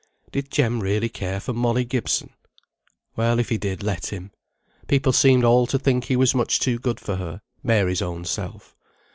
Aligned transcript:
Did 0.31 0.49
Jem 0.49 0.79
really 0.79 1.09
care 1.09 1.39
for 1.39 1.53
Molly 1.53 1.85
Gibson? 1.85 2.31
Well, 3.15 3.37
if 3.37 3.49
he 3.49 3.59
did, 3.59 3.83
let 3.83 4.07
him. 4.07 4.31
People 4.87 5.13
seemed 5.13 5.43
all 5.43 5.67
to 5.67 5.77
think 5.77 6.05
he 6.05 6.15
was 6.15 6.33
much 6.33 6.59
too 6.59 6.79
good 6.79 6.99
for 6.99 7.17
her 7.17 7.41
(Mary's 7.61 8.01
own 8.01 8.25
self). 8.25 8.75